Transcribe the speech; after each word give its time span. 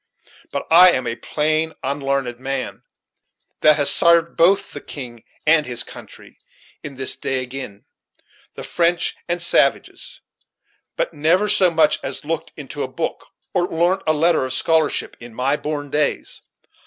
But 0.51 0.65
I 0.71 0.93
am 0.93 1.05
a 1.05 1.15
plain 1.15 1.75
unlarned 1.83 2.39
man, 2.39 2.81
that 3.59 3.75
has 3.77 3.91
sarved 3.91 4.35
both 4.35 4.71
the 4.71 4.81
king 4.81 5.23
and 5.45 5.63
his 5.67 5.83
country, 5.83 6.39
in 6.81 6.97
his 6.97 7.15
day, 7.15 7.43
agin' 7.43 7.85
the 8.55 8.63
French 8.63 9.15
and 9.29 9.39
savages, 9.39 10.21
but 10.95 11.13
never 11.13 11.47
so 11.47 11.69
much 11.69 11.99
as 12.01 12.25
looked 12.25 12.51
into 12.57 12.81
a 12.81 12.87
book, 12.87 13.27
or 13.53 13.67
larnt 13.67 14.01
a 14.07 14.13
letter 14.13 14.43
of 14.43 14.53
scholarship, 14.53 15.15
in 15.19 15.35
my 15.35 15.55
born 15.55 15.91
days. 15.91 16.41